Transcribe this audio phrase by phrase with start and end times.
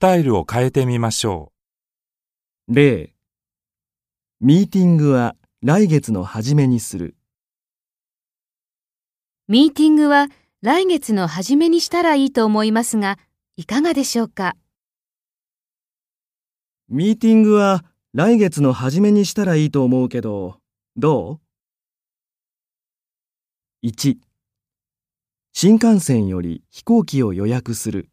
[0.00, 1.52] タイルを変えてみましょ
[2.68, 3.12] 例
[4.40, 7.16] ミーティングは来月の初めにする。
[9.46, 10.28] ミーティングは
[10.62, 13.18] 来月の初めにしたらいいと思いますが、
[13.58, 14.56] いかがでしょうか？
[16.88, 20.60] ミーティングは来月の初めにしたらいいと思うけど、
[20.96, 21.40] ど
[23.82, 24.16] う ?1
[25.52, 28.09] 新幹線より飛行機を予約する。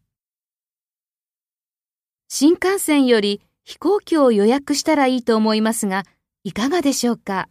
[2.30, 6.04] 新幹線より飛行機を予約したらいいと思いますが、
[6.44, 7.48] いかがでしょうか？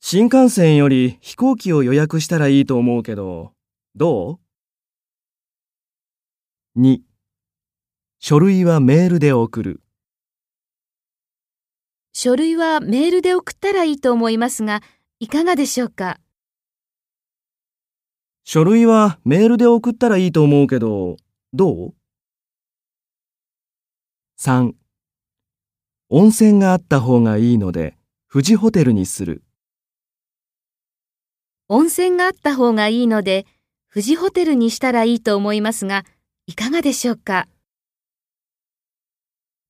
[0.00, 3.50] 新幹線より飛行機を予約したらいいと思うけど、
[3.96, 4.38] ど
[6.76, 7.00] う ?2
[8.20, 9.80] 書類はメールで送る。
[12.12, 14.80] 書類はメールで送ったらいいと思いますが、
[15.18, 16.20] いかがでしょうか？
[18.44, 21.16] 書類はメールで送ったらいいと思うけど、
[21.52, 21.94] どう？
[24.44, 24.74] ?3
[26.10, 27.96] 温泉があった方がいいので、
[28.30, 29.42] 富士ホテルにする。
[31.68, 33.46] 温泉があった方がいいので、
[33.90, 36.04] 富士ホテルにしたらいいと思いますが、
[36.46, 37.48] いかがでしょうか？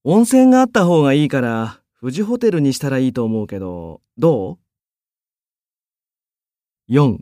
[0.03, 4.59] 温泉があった方がいいから、富士ホテルにしたらいいと思うけど、ど
[6.89, 7.21] う ?4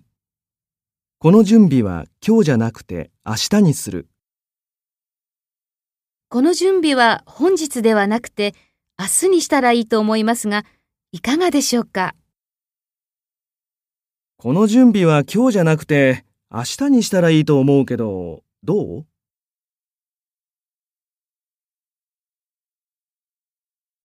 [1.18, 4.08] この準備は今日じゃなくて明日にする。
[6.32, 8.54] この準備は本日ではなくて、
[8.98, 10.64] 明日にしたらいいと思いますが、
[11.12, 12.14] いかがでしょうか？
[14.38, 19.06] この準備は今日じゃなくて明日にしたらいいと思うけど、どう？